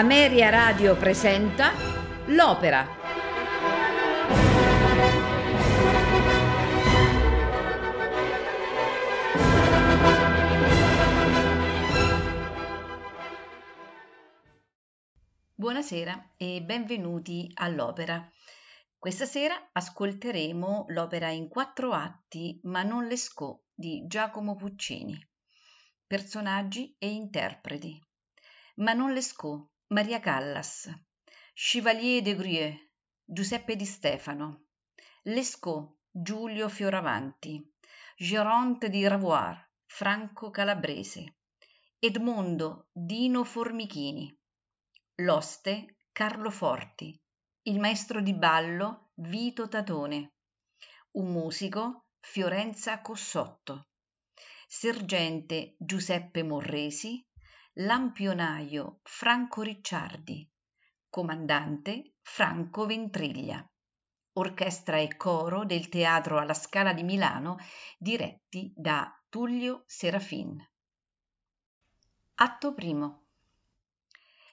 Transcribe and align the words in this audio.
Ameria 0.00 0.48
Radio 0.48 0.96
presenta 0.96 1.72
L'Opera. 2.26 2.86
Buonasera 15.56 16.34
e 16.36 16.62
benvenuti 16.62 17.50
all'Opera. 17.54 18.30
Questa 18.96 19.26
sera 19.26 19.70
ascolteremo 19.72 20.84
l'opera 20.90 21.30
in 21.30 21.48
quattro 21.48 21.90
atti 21.90 22.60
Ma 22.64 22.84
non 22.84 23.06
l'esco 23.08 23.64
di 23.74 24.04
Giacomo 24.06 24.54
Puccini. 24.54 25.18
Personaggi 26.06 26.94
e 27.00 27.10
interpreti. 27.10 28.00
Manon 28.76 29.12
Lescaut, 29.12 29.70
Maria 29.90 30.20
Callas, 30.20 30.72
Chevalier 31.54 32.20
de 32.20 32.34
Grieux, 32.34 32.74
Giuseppe 33.24 33.74
Di 33.74 33.86
Stefano, 33.86 34.66
Lescaut, 35.22 35.96
Giulio 36.10 36.68
Fioravanti, 36.68 37.54
Geronte 38.14 38.90
di 38.90 39.06
Ravoir, 39.06 39.58
Franco 39.86 40.50
Calabrese, 40.50 41.36
Edmondo 41.98 42.88
Dino 42.92 43.44
Formichini, 43.44 44.30
l'oste 45.22 45.96
Carlo 46.12 46.50
Forti, 46.50 47.18
il 47.62 47.80
maestro 47.80 48.20
di 48.20 48.34
ballo 48.34 49.12
Vito 49.14 49.68
Tatone, 49.68 50.34
un 51.12 51.30
musico 51.32 52.08
Fiorenza 52.20 53.00
Cossotto, 53.00 53.88
sergente 54.66 55.76
Giuseppe 55.78 56.42
Morresi, 56.42 57.26
lampionaio 57.82 58.98
franco 59.04 59.62
ricciardi 59.62 60.44
comandante 61.08 62.14
franco 62.22 62.86
ventriglia 62.86 63.64
orchestra 64.32 64.96
e 64.96 65.16
coro 65.16 65.64
del 65.64 65.88
teatro 65.88 66.40
alla 66.40 66.54
scala 66.54 66.92
di 66.92 67.04
milano 67.04 67.56
diretti 67.96 68.72
da 68.74 69.16
tullio 69.28 69.84
serafin 69.86 70.56
atto 72.34 72.74
primo 72.74 73.26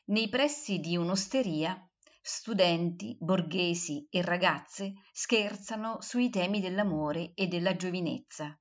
nei 0.10 0.30
pressi 0.30 0.78
di 0.80 0.96
un'osteria 0.96 1.84
studenti 2.22 3.18
borghesi 3.20 4.06
e 4.12 4.22
ragazze 4.22 4.94
scherzano 5.12 5.98
sui 6.00 6.30
temi 6.30 6.62
dell'amore 6.62 7.32
e 7.34 7.48
della 7.48 7.76
giovinezza 7.76 8.56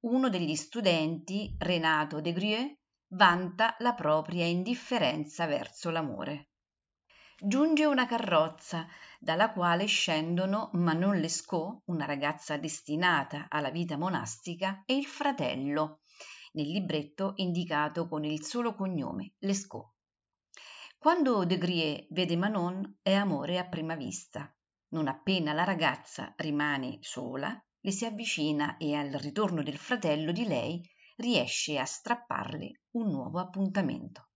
uno 0.00 0.28
degli 0.28 0.56
studenti 0.56 1.54
renato 1.56 2.20
de 2.20 2.32
grieux 2.32 2.76
vanta 3.14 3.74
la 3.80 3.92
propria 3.92 4.46
indifferenza 4.46 5.44
verso 5.46 5.90
l'amore 5.90 6.50
giunge 7.38 7.84
una 7.84 8.06
carrozza 8.06 8.86
dalla 9.18 9.52
quale 9.52 9.84
scendono 9.86 10.70
Manon 10.74 11.18
Lescaut, 11.18 11.82
una 11.86 12.06
ragazza 12.06 12.56
destinata 12.56 13.46
alla 13.50 13.68
vita 13.70 13.96
monastica, 13.96 14.82
e 14.86 14.96
il 14.96 15.04
fratello, 15.06 16.00
nel 16.52 16.68
libretto 16.68 17.34
indicato 17.36 18.08
con 18.08 18.24
il 18.24 18.42
solo 18.44 18.74
cognome, 18.74 19.32
Lescaut. 19.38 19.90
Quando 20.98 21.44
De 21.44 21.56
Grier 21.58 22.06
vede 22.10 22.36
Manon 22.36 22.98
è 23.02 23.14
amore 23.14 23.58
a 23.60 23.66
prima 23.68 23.94
vista. 23.96 24.52
Non 24.90 25.06
appena 25.08 25.52
la 25.52 25.64
ragazza 25.64 26.32
rimane 26.36 26.98
sola, 27.00 27.56
le 27.80 27.90
si 27.92 28.04
avvicina 28.06 28.76
e 28.76 28.94
al 28.96 29.10
ritorno 29.10 29.62
del 29.62 29.76
fratello 29.78 30.32
di 30.32 30.44
lei 30.46 30.82
riesce 31.22 31.78
a 31.78 31.84
strapparle 31.84 32.82
un 32.96 33.08
nuovo 33.10 33.38
appuntamento. 33.38 34.30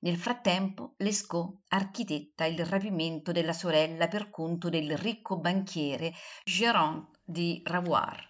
Nel 0.00 0.16
frattempo, 0.16 0.94
Lescaut 0.98 1.62
architetta 1.68 2.44
il 2.44 2.64
rapimento 2.64 3.32
della 3.32 3.52
sorella 3.52 4.06
per 4.06 4.30
conto 4.30 4.68
del 4.68 4.96
ricco 4.96 5.40
banchiere 5.40 6.12
Gérant 6.44 7.08
di 7.24 7.60
Ravoir. 7.64 8.24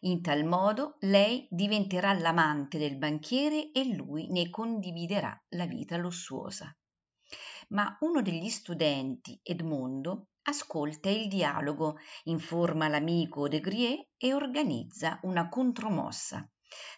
In 0.00 0.22
tal 0.22 0.44
modo 0.44 0.96
lei 1.00 1.46
diventerà 1.50 2.14
l'amante 2.14 2.78
del 2.78 2.96
banchiere 2.96 3.70
e 3.70 3.94
lui 3.94 4.28
ne 4.30 4.48
condividerà 4.48 5.38
la 5.50 5.66
vita 5.66 5.98
lussuosa. 5.98 6.74
Ma 7.68 7.94
uno 8.00 8.22
degli 8.22 8.48
studenti, 8.48 9.38
Edmondo, 9.42 10.28
ascolta 10.44 11.10
il 11.10 11.28
dialogo, 11.28 11.96
informa 12.24 12.88
l'amico 12.88 13.48
De 13.48 13.60
Grier 13.60 14.08
e 14.16 14.32
organizza 14.34 15.18
una 15.24 15.48
contromossa 15.50 16.46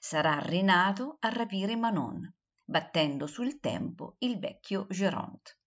sarà 0.01 0.39
rinato 0.41 1.17
a 1.21 1.29
rapire 1.29 1.77
manon 1.77 2.33
battendo 2.65 3.27
sul 3.27 3.61
tempo 3.61 4.17
il 4.21 4.39
vecchio 4.39 4.87
géronte 4.91 5.59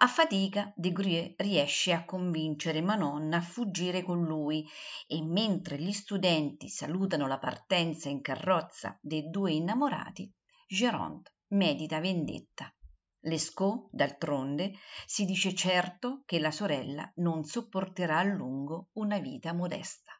a 0.00 0.06
fatica 0.06 0.72
De 0.76 0.92
grieux 0.92 1.34
riesce 1.38 1.92
a 1.92 2.04
convincere 2.04 2.82
manon 2.82 3.32
a 3.32 3.40
fuggire 3.40 4.02
con 4.02 4.22
lui 4.24 4.66
e 5.06 5.22
mentre 5.24 5.78
gli 5.78 5.92
studenti 5.92 6.68
salutano 6.68 7.26
la 7.26 7.38
partenza 7.38 8.08
in 8.08 8.20
carrozza 8.20 8.98
dei 9.00 9.30
due 9.30 9.52
innamorati 9.52 10.30
géronte 10.66 11.34
medita 11.48 12.00
vendetta 12.00 12.72
lescaut 13.20 13.88
d'altronde 13.92 14.74
si 15.06 15.24
dice 15.24 15.54
certo 15.54 16.22
che 16.26 16.38
la 16.40 16.50
sorella 16.50 17.10
non 17.16 17.42
sopporterà 17.44 18.18
a 18.18 18.22
lungo 18.24 18.88
una 18.94 19.18
vita 19.18 19.52
modesta 19.52 20.12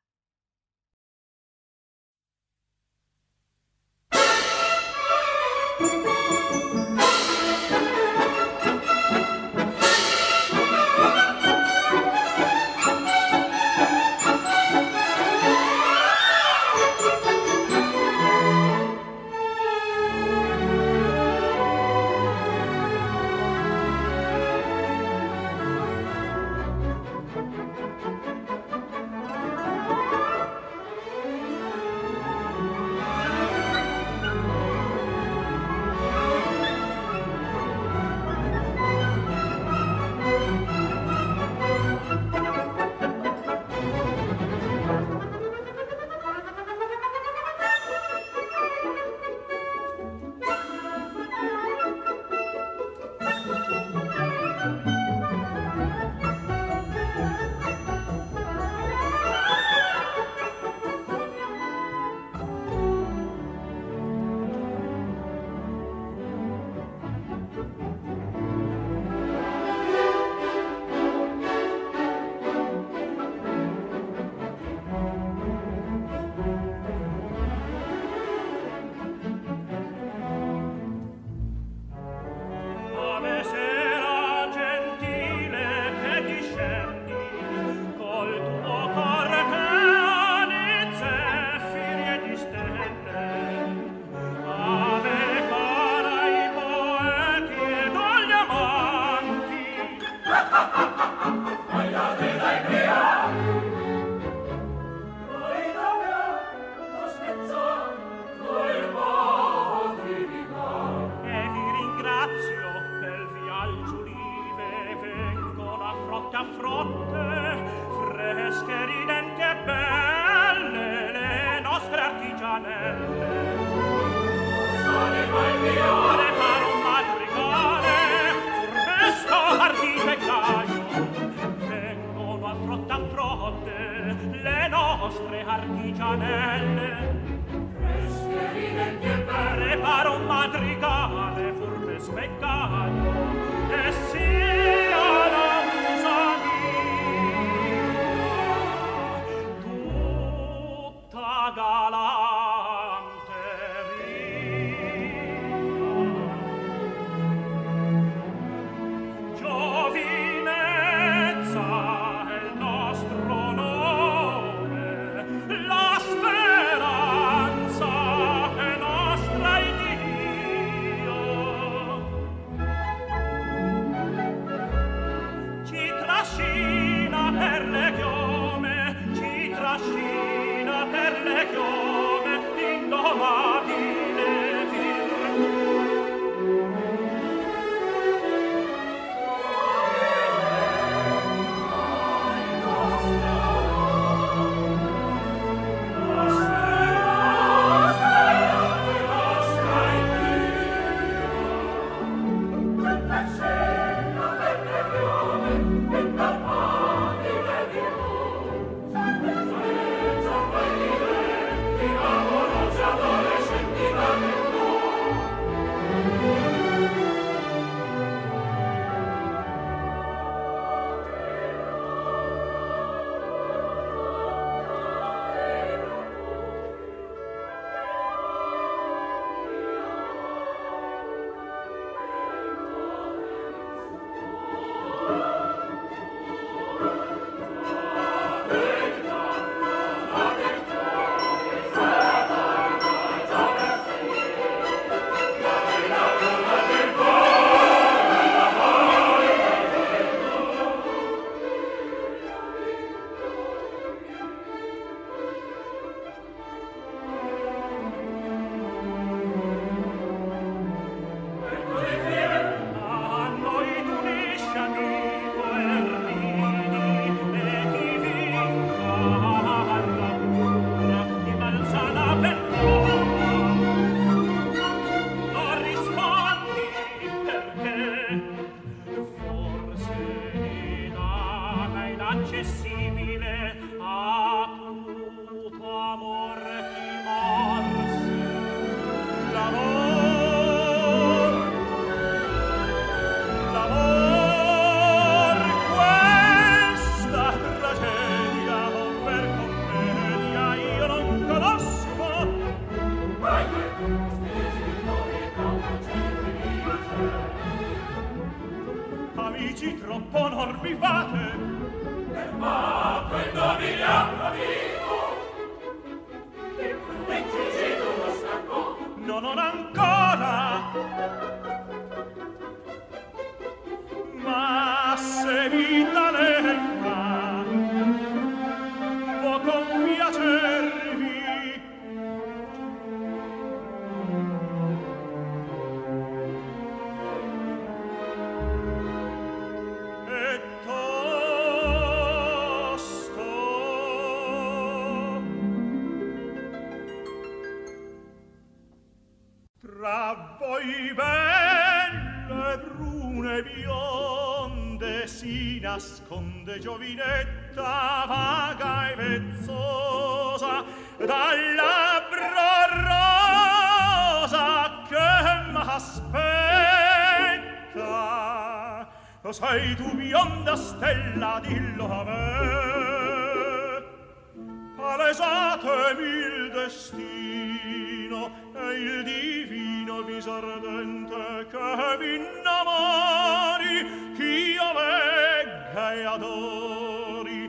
il 378.81 379.03
divino 379.03 380.03
viso 380.05 380.39
che 380.39 381.55
mi 382.01 382.15
innamori, 382.21 383.77
chi 384.15 384.31
io 384.57 384.69
vegga 384.81 385.85
e 385.95 385.97
adori 386.05 387.41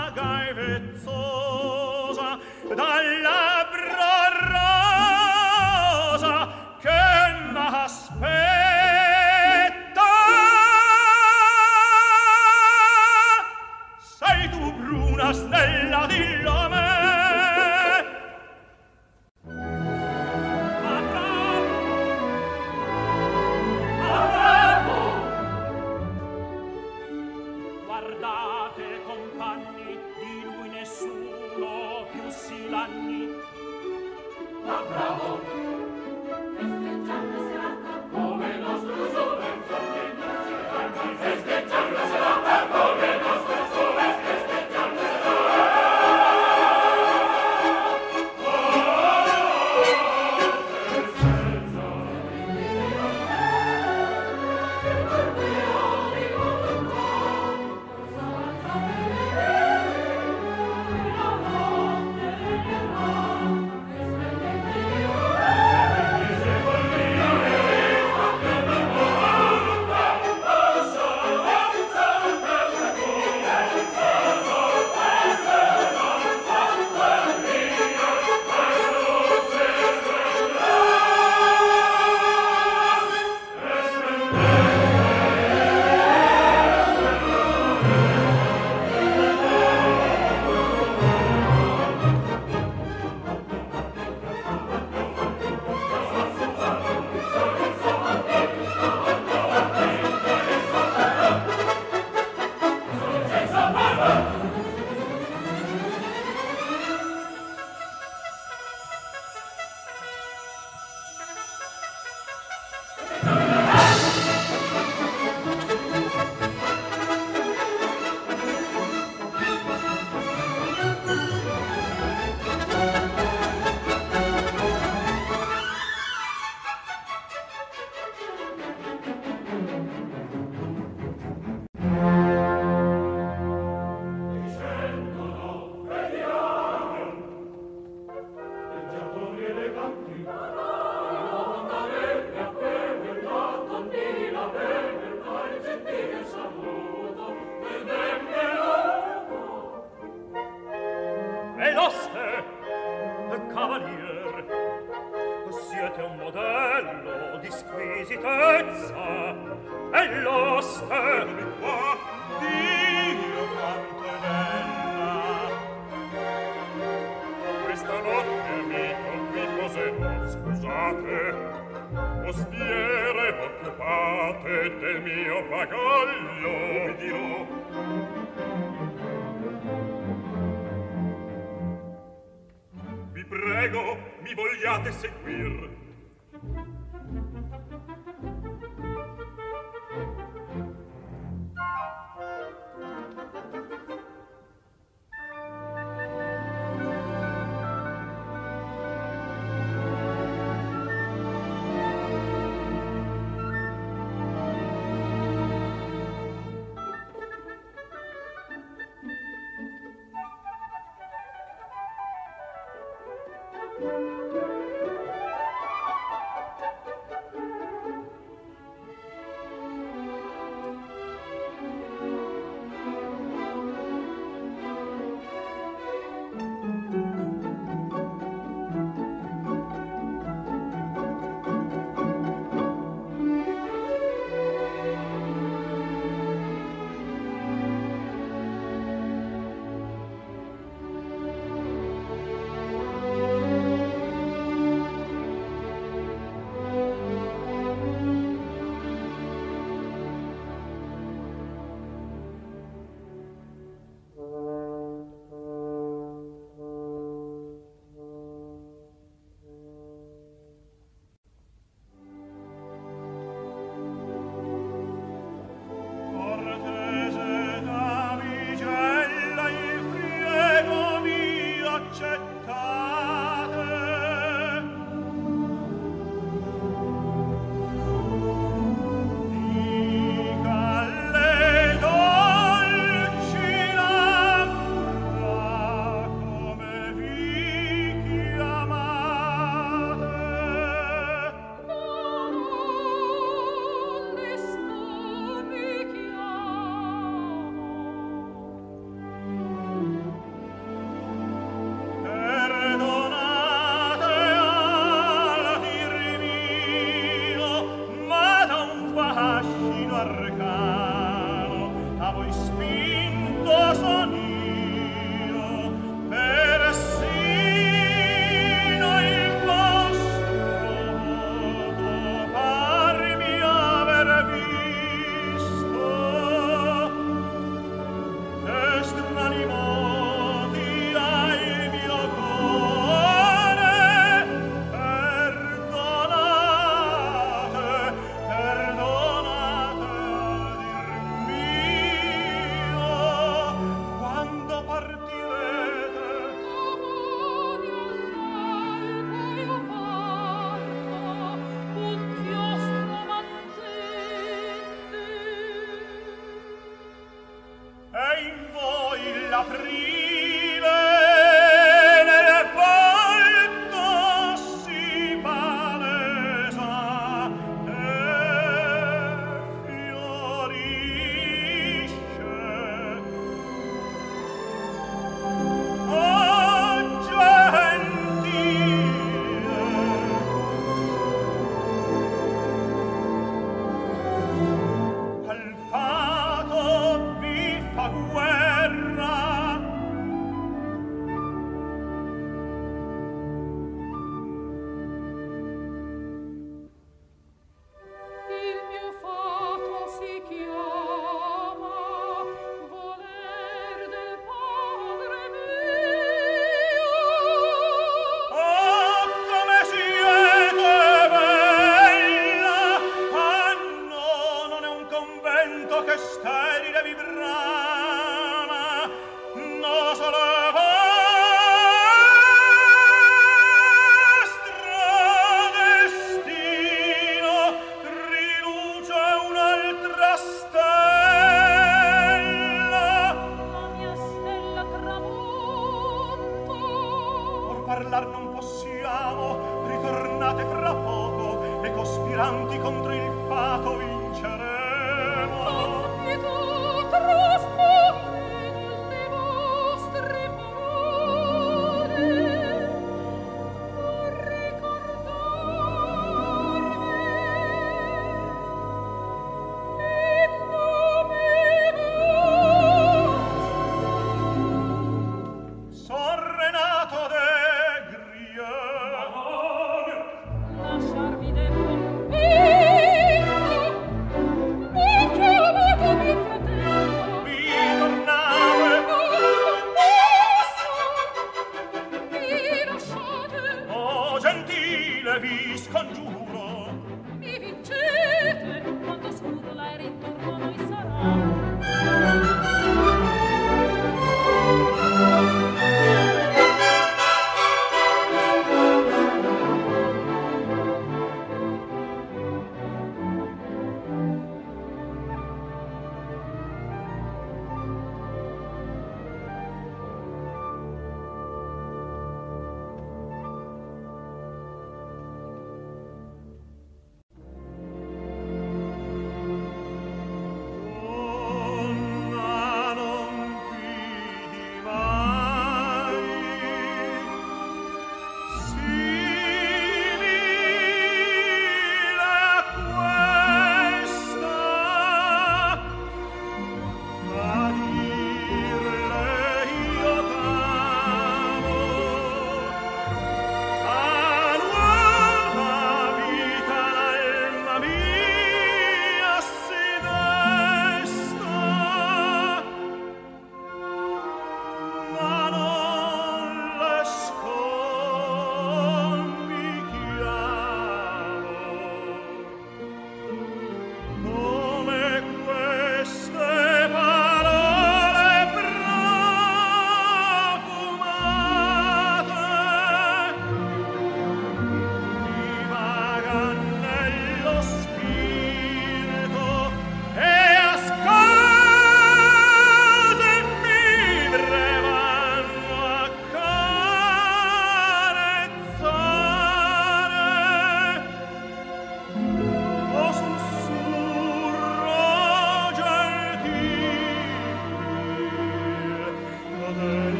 parlar 437.89 438.07
non 438.07 438.29
possiamo 438.33 439.65
ritornate 439.67 440.45
fra 440.45 440.73
poco 440.73 441.63
e 441.63 441.71
cospiranti 441.73 442.59
contro 442.59 442.93
il 442.93 443.11
fato 443.27 443.77
vincere 443.77 444.48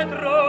et 0.00 0.47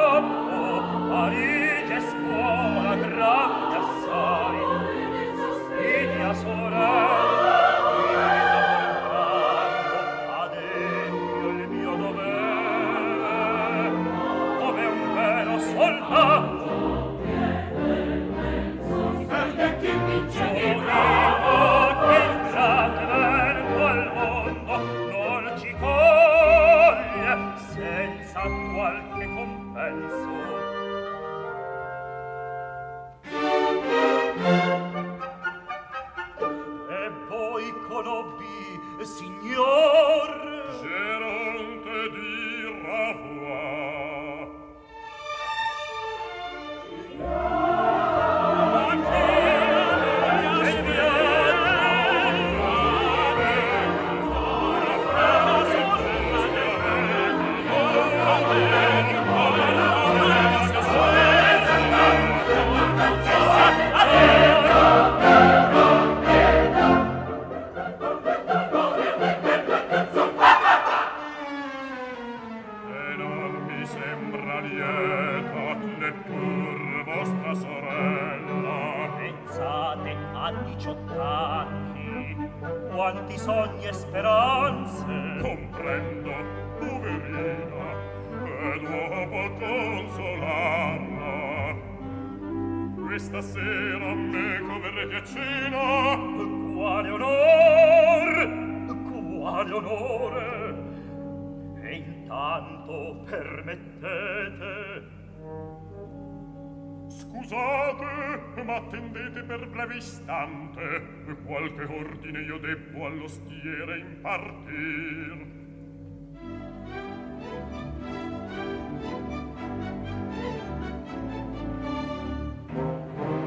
Attendete 108.91 109.43
per 109.43 109.67
breve 109.69 109.97
istante, 109.97 111.35
qualche 111.45 111.83
ordine 111.83 112.41
io 112.41 112.57
debbo 112.57 113.05
allo 113.05 113.27
stiere 113.27 113.99
impartir. 113.99 115.45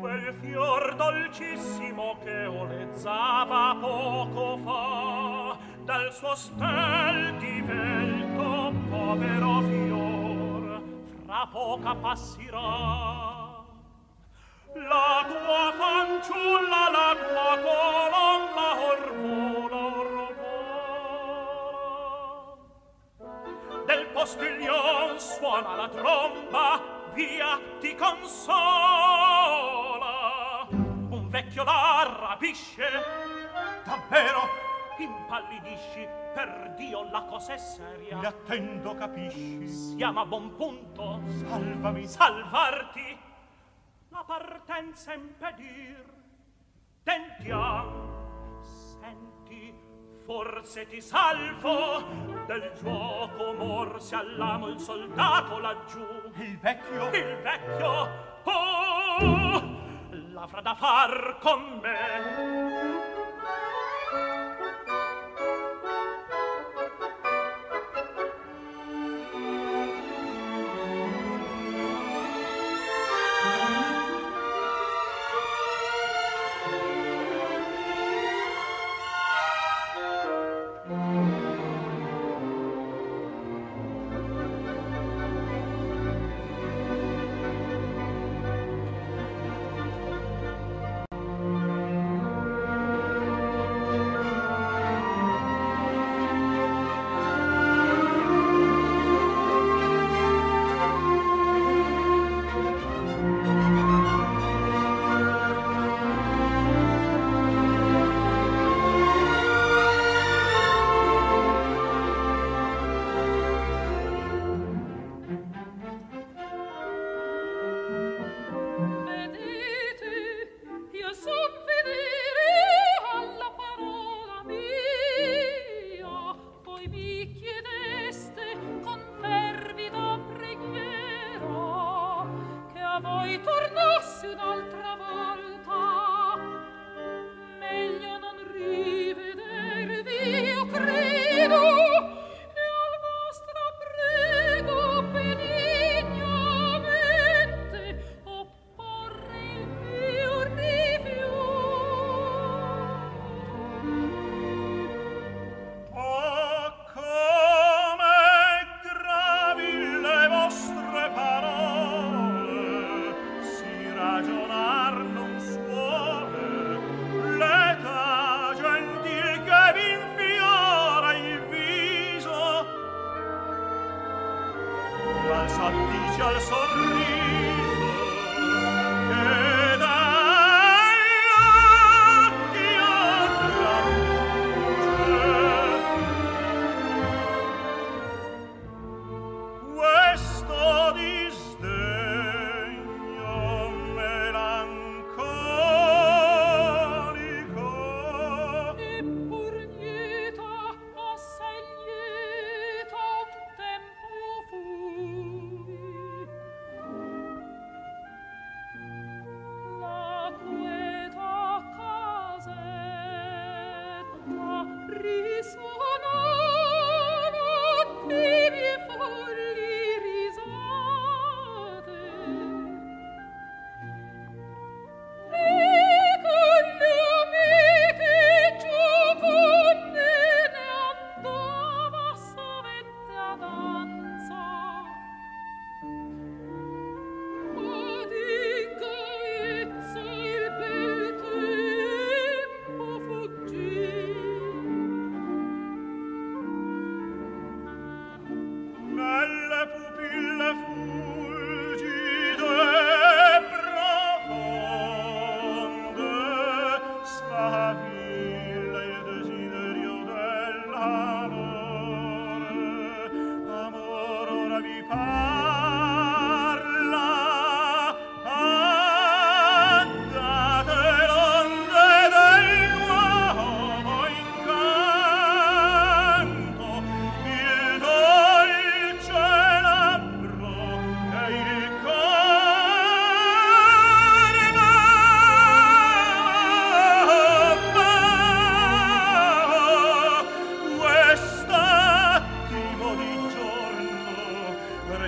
quel 0.01 0.35
fior 0.41 0.95
dolcissimo 0.97 2.17
che 2.25 2.47
olezzava 2.47 3.77
poco 3.79 4.57
fa 4.65 5.59
dal 5.85 6.11
suo 6.15 6.35
stel 6.35 7.37
divelto 7.39 8.73
povero 8.89 9.61
fior 9.69 10.83
fra 11.27 11.47
poca 11.53 11.95
passirà 11.95 13.39
La 14.89 15.27
tua 15.29 15.73
fanciulla, 15.77 16.89
la 16.91 17.15
tua 17.61 18.09
colomba, 19.13 19.77
orvola, 19.77 20.35
Del 23.85 24.05
postiglion 24.13 25.19
suona 25.21 25.75
la 25.77 25.89
tromba, 25.89 26.81
via 27.13 27.61
ti 27.81 27.95
consola. 27.95 30.67
Un 30.71 31.27
vecchio 31.29 31.65
la 31.65 32.17
rapisce. 32.21 32.89
Davvero? 33.85 34.41
Impallidisci. 34.97 36.09
Per 36.33 36.75
Dio, 36.79 37.07
la 37.11 37.23
cosa 37.29 37.53
è 37.53 37.59
seria. 37.59 38.17
Mi 38.17 38.25
attendo, 38.25 38.95
capisci. 38.95 39.69
Siamo 39.69 40.21
a 40.21 40.25
buon 40.25 40.55
punto. 40.57 41.21
Salvami. 41.49 42.07
Salvarti 42.07 43.20
partenza 44.25 45.15
impedir. 45.15 46.05
Tentiam, 47.05 48.61
senti, 49.01 49.73
forse 50.25 50.87
ti 50.87 51.01
salvo, 51.01 52.03
del 52.47 52.73
gioco 52.83 53.53
morse 53.55 54.15
all'amo 54.15 54.69
il 54.69 54.81
soldato 54.81 55.59
laggiù. 55.59 56.07
Il 56.35 56.59
vecchio? 56.59 57.09
Il 57.11 57.37
vecchio! 57.43 58.29
Oh, 58.45 59.81
l'avrà 60.33 60.61
da 60.61 60.75
far 60.75 61.39
con 61.41 61.81
me! 61.83 63.00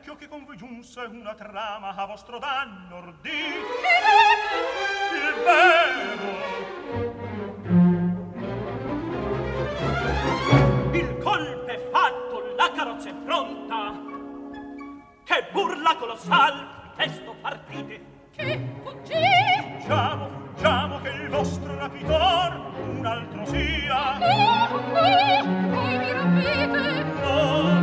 vecchio 0.00 0.16
che 0.16 0.28
con 0.28 0.44
voi 0.46 0.56
giunse 0.56 0.98
una 1.00 1.34
trama 1.34 1.94
a 1.94 2.06
vostro 2.06 2.38
danno 2.38 2.96
ordì 2.96 3.28
il 3.28 5.34
vero 5.44 6.40
il 10.92 11.18
colpo 11.22 11.66
è 11.66 11.78
fatto 11.92 12.54
la 12.56 12.72
carrozza 12.74 13.10
è 13.10 13.14
pronta 13.14 13.92
che 15.24 15.48
burla 15.52 15.96
colossal 15.96 16.92
testo 16.96 17.34
partite 17.42 18.04
che 18.34 18.68
fuggì 18.82 19.12
fuggiamo 19.80 20.30
fuggiamo 20.54 20.98
che 21.02 21.10
il 21.10 21.28
vostro 21.28 21.74
rapitor 21.76 22.72
un 22.88 23.04
altro 23.04 23.44
sia 23.44 24.16
no 24.18 24.66
no 24.66 24.80
voi 24.88 25.42
mi 25.98 26.12
rapite 26.42 27.20
no 27.22 27.79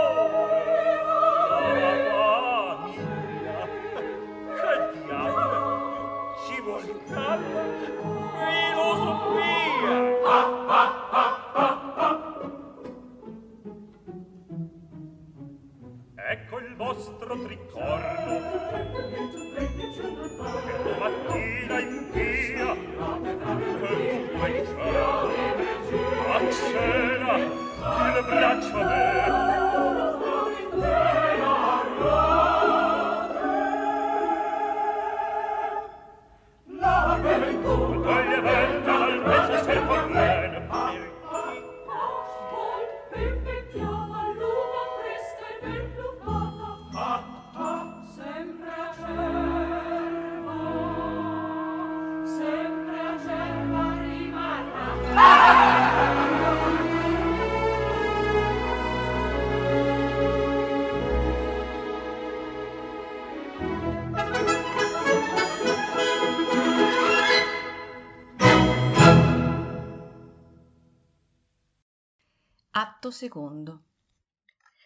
atto 73.08 73.12
secondo 73.16 73.84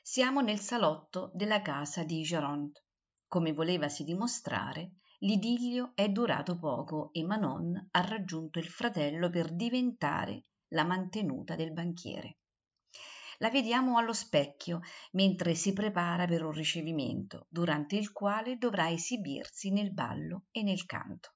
siamo 0.03 0.41
nel 0.41 0.59
salotto 0.59 1.31
della 1.33 1.61
casa 1.61 2.03
di 2.03 2.21
Gironde 2.21 2.83
come 3.29 3.53
volevasi 3.53 4.03
dimostrare 4.03 4.95
l'idillio 5.19 5.93
è 5.95 6.09
durato 6.09 6.57
poco 6.59 7.11
e 7.13 7.23
manon 7.23 7.87
ha 7.91 8.01
raggiunto 8.01 8.59
il 8.59 8.65
fratello 8.65 9.29
per 9.29 9.55
diventare 9.55 10.43
la 10.73 10.83
mantenuta 10.83 11.55
del 11.55 11.71
banchiere 11.71 12.39
la 13.37 13.49
vediamo 13.49 13.97
allo 13.97 14.11
specchio 14.13 14.81
mentre 15.13 15.55
si 15.55 15.71
prepara 15.71 16.25
per 16.25 16.43
un 16.43 16.51
ricevimento 16.51 17.45
durante 17.49 17.95
il 17.95 18.11
quale 18.11 18.57
dovrà 18.57 18.89
esibirsi 18.89 19.71
nel 19.71 19.93
ballo 19.93 20.43
e 20.51 20.61
nel 20.61 20.85
canto 20.85 21.35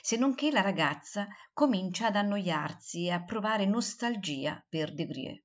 se 0.00 0.16
non 0.16 0.36
che 0.36 0.52
la 0.52 0.60
ragazza 0.60 1.26
comincia 1.52 2.06
ad 2.06 2.14
annoiarsi 2.14 3.06
e 3.06 3.10
a 3.10 3.24
provare 3.24 3.66
nostalgia 3.66 4.64
per 4.68 4.94
De 4.94 5.06
Grieux 5.06 5.43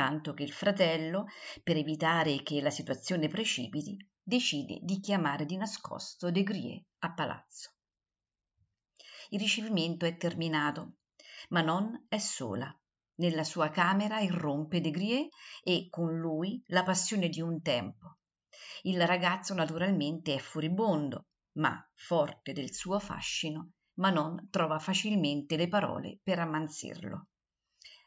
tanto 0.00 0.32
che 0.32 0.44
il 0.44 0.52
fratello, 0.52 1.26
per 1.62 1.76
evitare 1.76 2.42
che 2.42 2.62
la 2.62 2.70
situazione 2.70 3.28
precipiti, 3.28 3.98
decide 4.22 4.78
di 4.82 4.98
chiamare 4.98 5.44
di 5.44 5.58
nascosto 5.58 6.30
De 6.30 6.42
Grier 6.42 6.82
a 7.00 7.12
palazzo. 7.12 7.72
Il 9.28 9.38
ricevimento 9.40 10.06
è 10.06 10.16
terminato, 10.16 11.00
ma 11.50 11.60
non 11.60 12.06
è 12.08 12.16
sola. 12.16 12.74
Nella 13.16 13.44
sua 13.44 13.68
camera 13.68 14.20
irrompe 14.20 14.80
De 14.80 14.90
Grier 14.90 15.28
e 15.62 15.88
con 15.90 16.16
lui 16.18 16.62
la 16.68 16.82
passione 16.82 17.28
di 17.28 17.42
un 17.42 17.60
tempo. 17.60 18.20
Il 18.84 19.06
ragazzo 19.06 19.52
naturalmente 19.52 20.32
è 20.32 20.38
furibondo, 20.38 21.26
ma 21.58 21.78
forte 21.92 22.52
del 22.54 22.72
suo 22.72 22.98
fascino, 23.00 23.72
Manon 23.98 24.48
trova 24.50 24.78
facilmente 24.78 25.58
le 25.58 25.68
parole 25.68 26.18
per 26.22 26.38
ammanzirlo. 26.38 27.26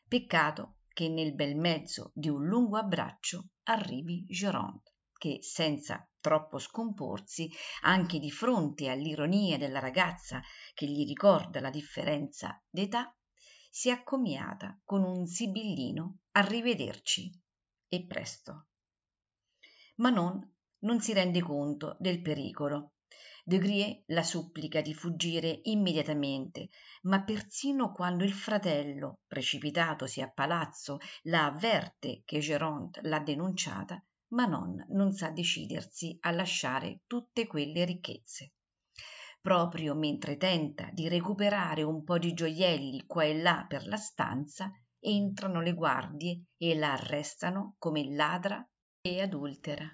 Peccato 0.07 0.77
che 0.93 1.09
nel 1.09 1.33
bel 1.33 1.55
mezzo 1.57 2.11
di 2.13 2.29
un 2.29 2.45
lungo 2.45 2.77
abbraccio 2.77 3.47
arrivi 3.63 4.23
Jorande 4.27 4.91
che 5.23 5.39
senza 5.41 6.07
troppo 6.19 6.59
scomporsi 6.59 7.49
anche 7.83 8.19
di 8.19 8.29
fronte 8.29 8.89
all'ironia 8.89 9.57
della 9.57 9.79
ragazza 9.79 10.39
che 10.75 10.85
gli 10.85 11.05
ricorda 11.07 11.59
la 11.59 11.69
differenza 11.71 12.61
d'età 12.69 13.15
si 13.71 13.89
accomiata 13.89 14.79
con 14.85 15.03
un 15.03 15.25
sibillino 15.25 16.19
arrivederci 16.33 17.31
e 17.87 18.05
presto 18.05 18.67
ma 19.95 20.09
non 20.11 20.47
non 20.81 20.99
si 21.01 21.11
rende 21.13 21.41
conto 21.41 21.95
del 21.99 22.21
pericolo 22.21 22.92
de 23.45 23.57
grieux 23.57 24.03
la 24.07 24.23
supplica 24.23 24.79
di 24.79 24.93
fuggire 24.93 25.59
immediatamente 25.63 26.69
ma 27.03 27.23
persino 27.25 27.91
quando 27.91 28.23
il 28.23 28.31
fratello 28.31 29.19
precipitatosi 29.27 30.21
a 30.21 30.31
palazzo 30.31 30.97
la 31.23 31.47
avverte 31.47 32.21
che 32.23 32.39
géronte 32.39 33.01
l'ha 33.03 33.19
denunciata 33.19 34.01
manon 34.29 34.85
non 34.91 35.11
sa 35.11 35.29
decidersi 35.29 36.15
a 36.21 36.31
lasciare 36.31 37.01
tutte 37.05 37.45
quelle 37.45 37.83
ricchezze 37.83 38.53
proprio 39.41 39.93
mentre 39.93 40.37
tenta 40.37 40.89
di 40.93 41.09
recuperare 41.09 41.83
un 41.83 42.01
po 42.05 42.17
di 42.17 42.33
gioielli 42.33 43.05
qua 43.05 43.25
e 43.25 43.41
là 43.41 43.65
per 43.67 43.85
la 43.87 43.97
stanza 43.97 44.71
entrano 45.01 45.59
le 45.59 45.73
guardie 45.73 46.45
e 46.57 46.75
la 46.75 46.93
arrestano 46.93 47.75
come 47.77 48.09
ladra 48.15 48.65
e 49.01 49.21
adultera 49.21 49.85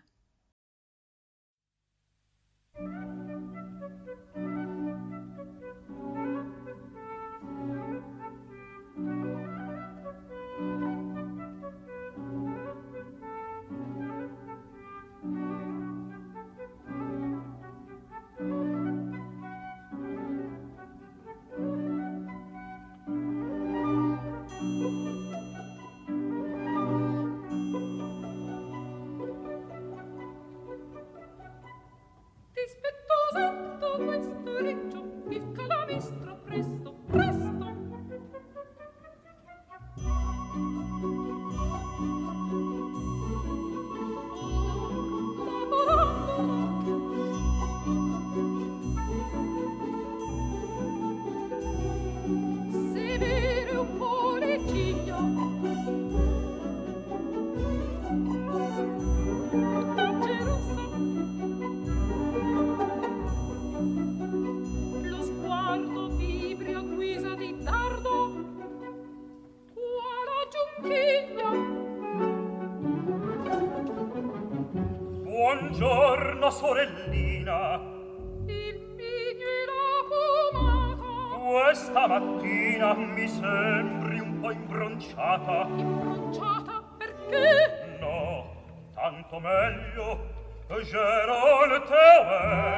meglio, 89.40 90.20
Gerone 90.68 91.82
Teo 91.84 92.30
è. 92.42 92.69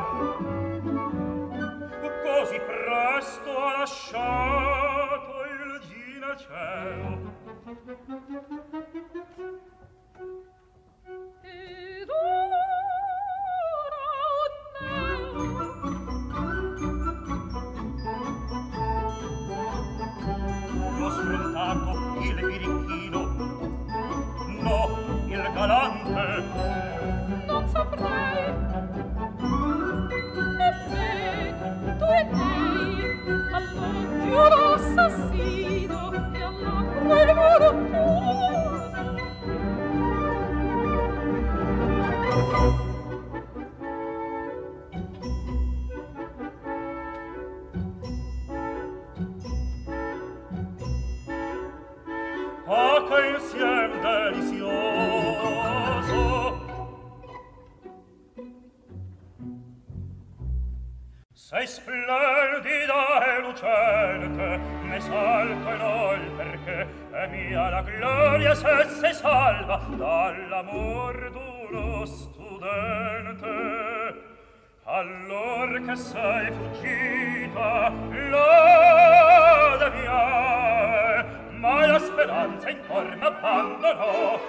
Oh. 83.93 84.39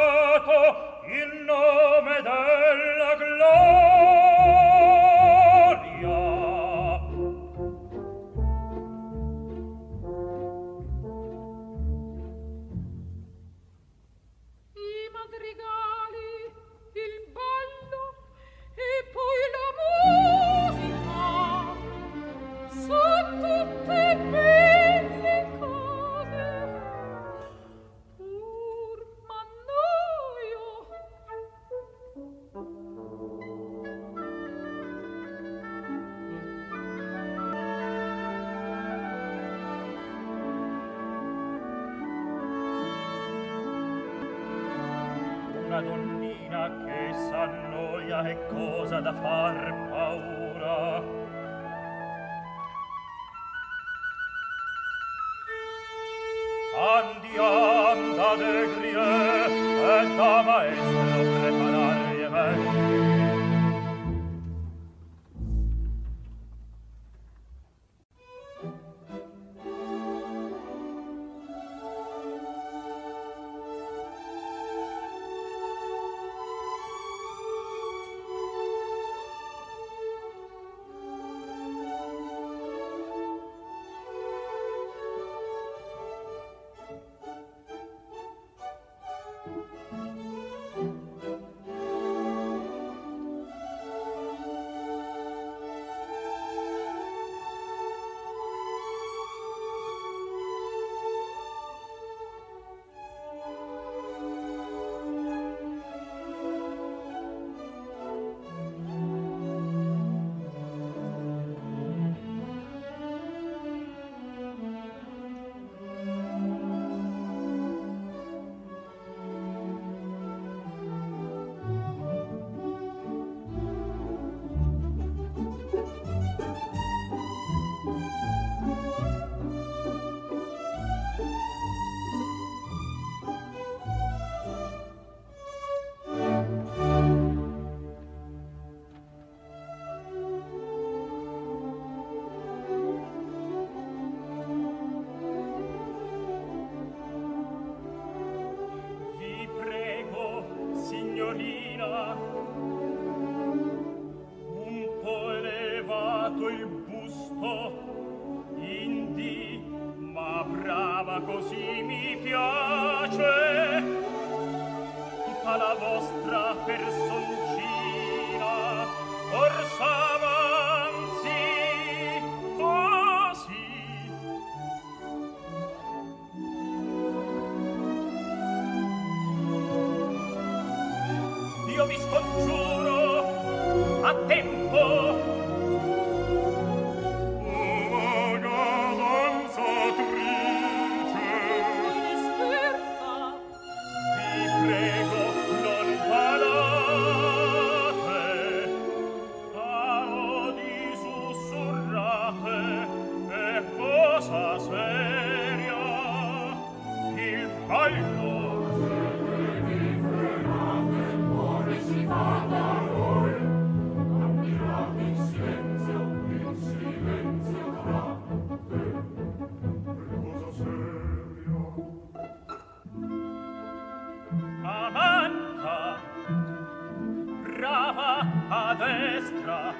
a 228.56 228.74
destra. 228.76 229.74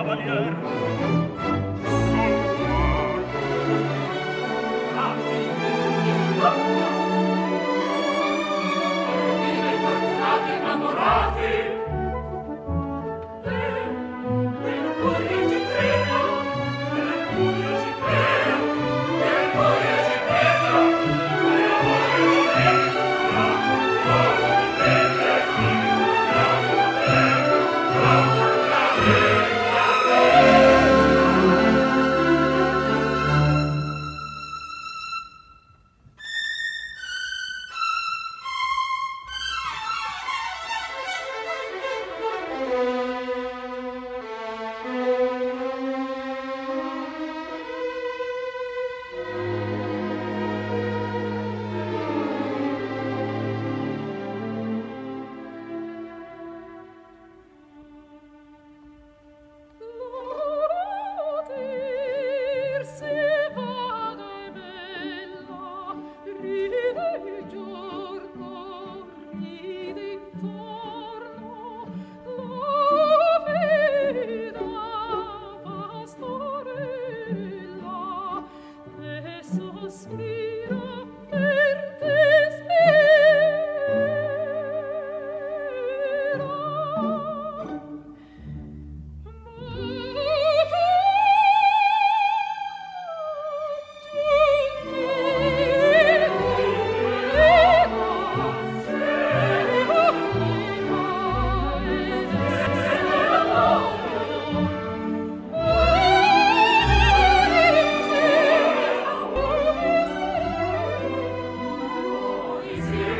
valer 0.03 1.00